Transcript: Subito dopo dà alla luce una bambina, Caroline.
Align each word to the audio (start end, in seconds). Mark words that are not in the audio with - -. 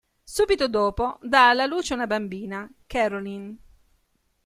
Subito 0.25 0.67
dopo 0.67 1.19
dà 1.21 1.49
alla 1.49 1.67
luce 1.67 1.93
una 1.93 2.07
bambina, 2.07 2.67
Caroline. 2.87 3.55